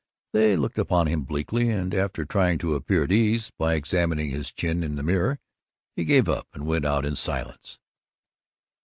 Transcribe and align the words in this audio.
They 0.33 0.55
looked 0.55 0.79
upon 0.79 1.05
him 1.05 1.25
bleakly 1.25 1.69
and, 1.69 1.93
after 1.93 2.25
trying 2.25 2.57
to 2.57 2.73
appear 2.73 3.03
at 3.03 3.11
ease 3.11 3.51
by 3.55 3.75
examining 3.75 4.31
his 4.31 4.51
chin 4.51 4.81
in 4.81 4.95
the 4.95 5.03
mirror, 5.03 5.37
he 5.95 6.05
gave 6.05 6.27
it 6.27 6.33
up 6.33 6.47
and 6.55 6.65
went 6.65 6.85
out 6.85 7.05
in 7.05 7.15
silence. 7.15 7.77